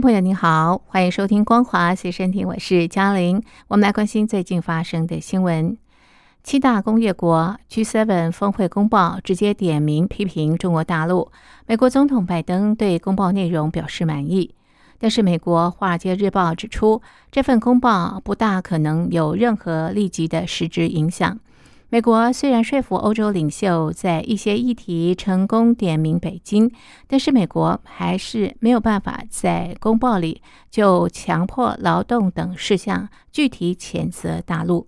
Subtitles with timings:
[0.00, 3.42] 朋友您好，欢迎收听《光华随身听》，我是嘉玲。
[3.66, 5.76] 我们来关心最近发生的新闻。
[6.44, 11.32] 七大工业国 G7 峰会公报直接点名批评中国大陆。
[11.66, 14.54] 美国总统拜登对公报内容表示满意，
[14.98, 17.02] 但是美国《华尔街日报》指出，
[17.32, 21.38] 这份公报不大可能有任何立即的实质影响。
[21.90, 26.70] 美国虽然说服欧洲领袖在一些议题成功点名北京，
[27.06, 34.86] 但是美国还是没有办法在公报里就强迫劳动等事项具体谴责大陆。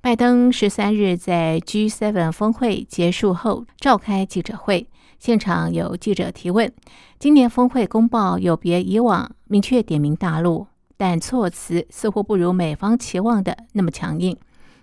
[0.00, 4.88] 拜登十三日在 G7 峰会结束后召开记者会，
[5.20, 6.72] 现场有记者提问：
[7.20, 14.36] 今年峰会公报有别以往，明确点名大陆，但措辞似乎不如美方期望的那么强硬。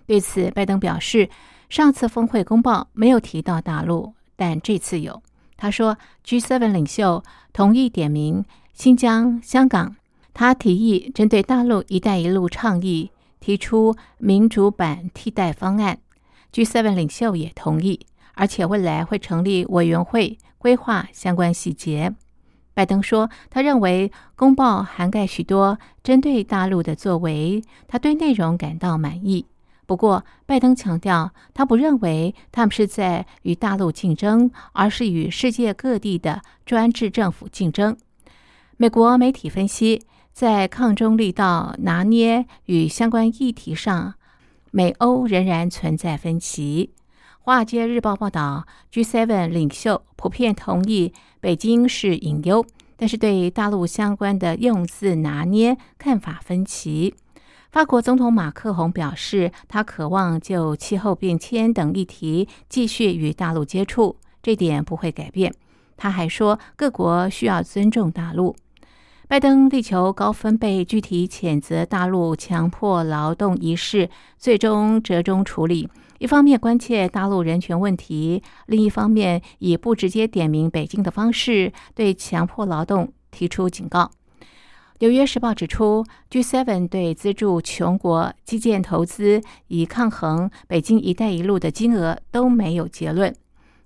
[0.06, 1.28] 对此，拜登表示，
[1.68, 5.22] 上次峰会公报没有提到大陆，但这次有。
[5.56, 9.96] 他说，G7 领袖同意点名新疆、香港。
[10.32, 13.10] 他提议针对大陆“一带一路”倡议。
[13.40, 15.98] 提出民主版替代方案
[16.50, 22.14] ，G7 领袖也同意，而且未来会成立委员会规划相关细节。
[22.72, 29.44] 拜登说，他认为公报涵盖许多针对大陆的作为，他对内容感到满意。
[29.86, 37.96] 不过，拜登强调，他不认为他们是在与大陆竞争，而是与世界各地的专制政府竞争。
[38.76, 40.06] 美国媒体分析。
[40.34, 44.14] 在抗中力道拿捏与相关议题上，
[44.72, 46.90] 美欧仍然存在分歧。
[47.38, 52.66] 《华尔街日报》报道，G7 领袖普遍同意北京是隐忧，
[52.96, 57.14] 但是对大陆相关的用字拿捏看法分歧。
[57.74, 65.52] 法国总统马克宏表示，他渴望就气候变迁等议题继续与大陆接触，这点不会改变。
[65.96, 68.54] 他还说，各国需要尊重大陆。
[69.26, 74.08] 拜登力求高分贝具体谴责大陆强迫劳动一事，
[74.38, 75.90] 最终折中处理。
[76.20, 84.04] 一方面关切大陆人权问题，另一方面以不直接点名北京的方式对强迫劳动提出警告。
[85.00, 93.34] 《纽约时报》指出，G7 对资助穷国基建投资以抗衡北京“一带一路”的金额都没有结论。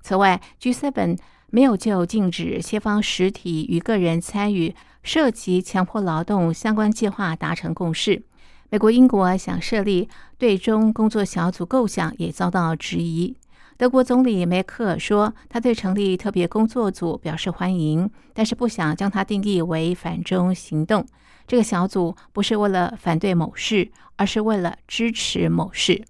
[0.03, 1.19] 此外，G7
[1.51, 4.75] 没有就禁止西方实体与个人参与。
[5.09, 8.23] 涉及强迫劳动相关计划达成共识。
[8.69, 13.35] 美国、英国想设立对中工作小组构想也遭到质疑。
[13.79, 21.07] 德国总理梅克尔说，他对成立特别工作组表示欢迎，但是不想将它定义为反中行动。
[21.47, 26.05] 这个小组不是为了反对某事，而是为了支持某事。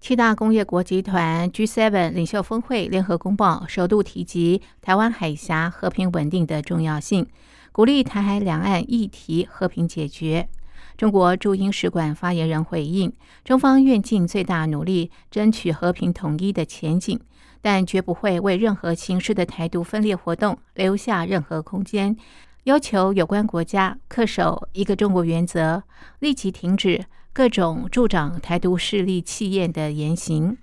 [0.00, 7.28] 七大工业国集团 G7 领袖峰会联合公报首度提及台湾海峡和平稳定的重要性，
[7.70, 10.48] 鼓励台海两岸议题和平解决。
[10.96, 13.12] 中国驻英使馆发言人回应：
[13.44, 17.18] 中方愿尽最大努力争取和平统一的前景，
[17.60, 22.16] 但绝不会为任何形式的台独分裂活动留下任何空间。
[22.64, 25.82] 要求有关国家恪守一个中国原则，
[26.20, 27.04] 立即停止。
[27.34, 30.58] 各种助长台独势力气焰的言行。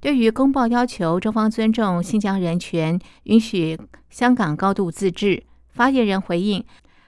[0.00, 6.64] 对于公报要求中方尊重新疆人权，允许香港高度自治，发言人回应：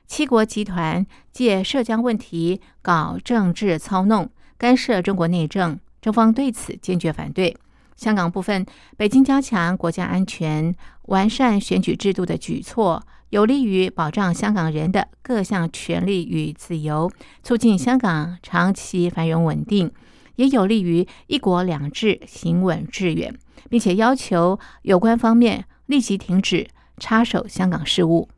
[0.09, 7.55] 七国集团借涉疆问题搞政治操弄，干涉中国内政，中方对此坚决反对。
[7.95, 8.65] 香港部分，
[8.97, 13.05] 北京加强国家安全、完善选举制度的举措。
[13.29, 17.13] 有利于保障香港人的各项权利与自由，
[17.43, 19.93] 促进香港长期繁荣稳定，
[20.37, 23.39] 也有利于一国两制行稳致远，
[23.69, 26.67] 并且要求有关方面立即停止
[26.97, 28.31] 插手香港事务。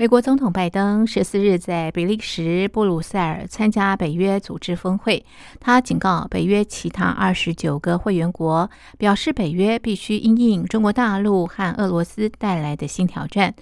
[0.00, 5.26] 美国总统拜登十四日在比利时布鲁塞尔参加北约组织峰会，
[5.58, 13.52] 他警告北约其他二十九个会员国，表示北约必须应应中国大陆和俄罗斯带来的新挑战。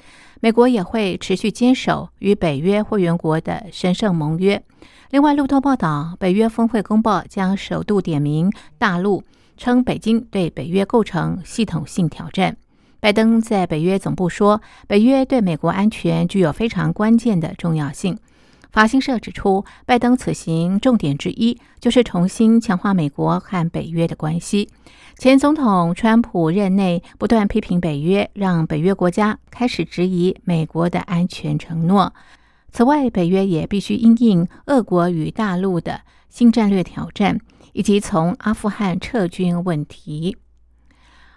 [0.40, 4.62] 美国也会持续坚守与北约会员国的神圣盟约。
[5.08, 9.24] 另外，路透报道，北约峰会公报将首度点名大陆，
[9.56, 12.58] 称北京对北约构成系统性挑战。
[13.06, 18.19] 拜登在北约总部说，北约对美国安全具有非常关键的重要性。
[18.73, 24.69] 法新社指出，拜登此行重点之一就是重新强化美国和北约的关系。
[25.19, 32.12] 前总统川普任内不断批评北约，让北约国家开始质疑美国的安全承诺。
[32.73, 37.38] 此外，北约也必须应应俄国与大陆的新战略挑战，
[37.73, 40.37] 以及从阿富汗撤军问题。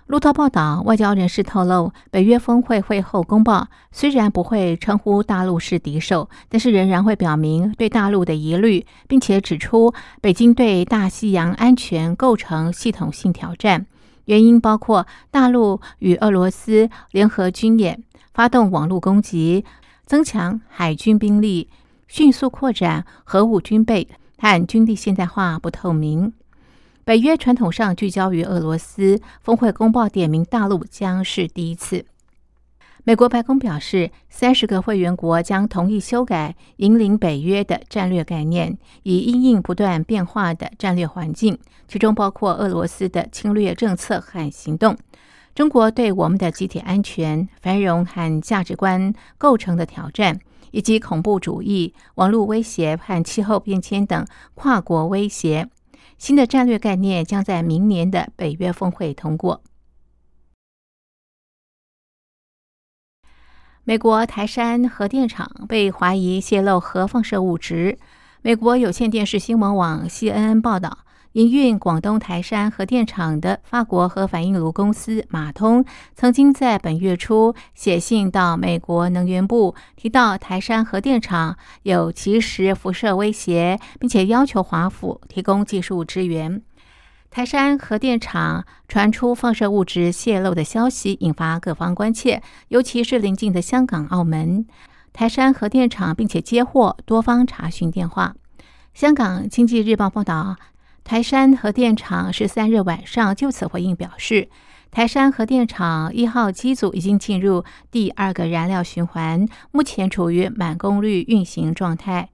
[0.09, 13.85] 路透报道，外交人士透露，北约峰会会后公报虽然不会称呼大陆是敌手，但是仍然会表明对大陆的疑虑，并且指出北京对大西洋安全构成系统性挑战，
[14.25, 18.03] 原因包括大陆与俄罗斯联合军演、
[18.33, 19.63] 发动网络攻击、
[20.07, 21.69] 增强海军兵力、
[22.07, 24.07] 迅速扩展核武军备
[24.39, 26.33] 和军力现代化不透明。
[27.09, 32.05] 北约传统上聚焦于俄罗斯，峰会公报点名大陆将是第一次。
[33.03, 41.57] 美国白宫表示，三十个会员国将同意修改引领北约的战略概念，以应应不断变化的战略环境，
[41.87, 44.95] 其中包括俄罗斯的侵略政策和行动、
[45.55, 50.39] 中国对我们的集体安全、繁荣和价值观构成的挑战，
[50.69, 54.23] 以及恐怖主义、网络威胁和气候变迁等
[54.53, 55.67] 跨国威胁。
[56.19, 59.63] 新的战略概念将在明年的北约峰会通过。
[63.85, 67.97] 美国台山核电厂被怀疑泄漏核放射物质。
[68.41, 70.99] 美国有线电视新闻网 CNN 报道。
[71.33, 75.85] 营运广东台山核电厂的法国核反应炉公司马通，
[76.15, 86.59] 曾经在本月初写信到美国能源部，提到台山核电厂有即时辐射威胁，并且要求华府提供技术支援。
[87.29, 94.65] 台山核电厂传出放射物质泄漏的消息，引发各方关切，尤其是邻近的香港、澳门。
[95.13, 98.33] 台山核电厂并且接获多方查询电话。
[98.95, 100.55] 香港经济日报报道。
[101.09, 104.47] 台山核电厂十三日晚上就此回应表示，
[104.91, 112.29] 台山核电厂一号机组已经进入第二个燃料循环，目前处于满功率运行状态。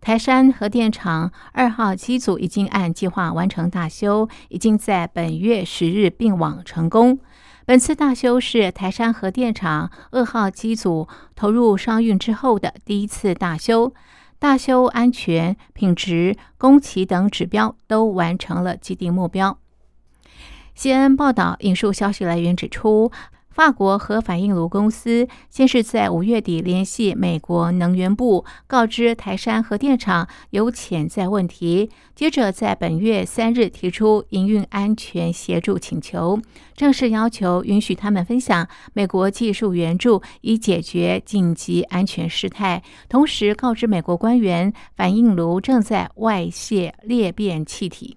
[0.00, 7.18] 台山核电厂二号机组已经按计划完成大修，已经在本月十日并网成功。
[7.66, 13.92] 本次大修是台山核电厂二号机组投入商运之后的第一次大修。
[14.40, 19.58] 大修安全、品质、工期等指标都完成了既定目标。
[20.74, 23.12] 西恩报道引述消息来源指出。
[23.60, 36.40] 法国核反应炉公司先是在五月底联系美国能源部，告知台山核电厂有潜在问题，接着在本月三日提出营运安全协助请求，
[36.74, 48.16] 正式要求允许他们分享美国技术援助，以解决紧急安全事态，同时告知美国官员反应炉正在外泄裂变气体。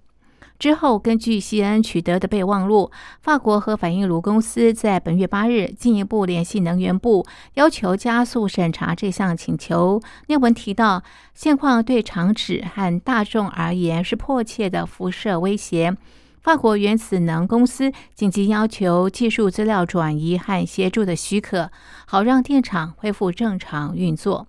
[0.58, 2.90] 之后，根据西恩取得的备忘录，
[3.20, 10.00] 法国核反应炉公司在本月八日进一步联系能源部，要求加速审查这项请求。
[10.28, 11.02] 内文提到，
[11.34, 15.94] 现况对厂址和大众而言是迫切的辐射威胁。
[16.40, 21.70] 法国原子能公司紧急要求技术资料转移和协助的许可，
[22.06, 24.46] 好让电厂恢复正常运作。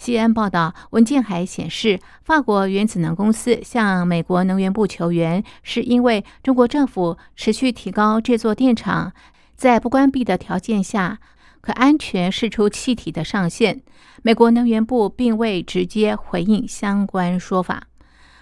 [0.00, 9.12] 西安报道，文件还显示，法国原子能公司向美国能源部求援，是因为中国政府持续提高这座电厂
[9.56, 11.18] 在不关闭的条件下
[11.60, 13.82] 可安全释出气体的上限。
[14.22, 17.82] 美国能源部并未直接回应相关说法。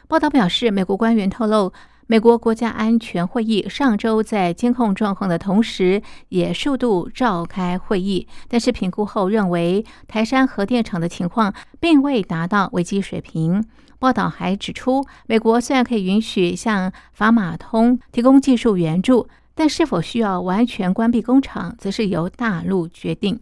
[0.07, 1.73] 报道表示，美国官员透露。
[2.11, 6.01] 美国国家安全会议上周在监控状况的同时，
[6.31, 13.63] 也数度召开会议，但是评估后认为台山核电厂的情况并未达到危机水平。
[13.99, 23.39] 报道还指出，美国虽然可以允许向法马通提供技术援助，但是否需要完全关闭工厂，则是由大陆决定。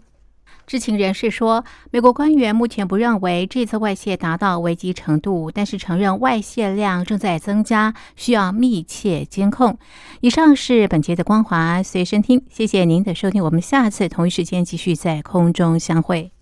[0.67, 9.79] 知情人士说，美国官员目前不认为这次外泄达到危机程度，但是承认外泄量正在增加，需要密切监控。
[10.21, 16.36] 以上是本节的光华随身听，谢谢您的收听，我们下次同一时间继续在空中相会。